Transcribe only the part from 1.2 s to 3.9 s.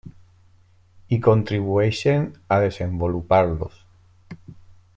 contribueixen a desenvolupar-los.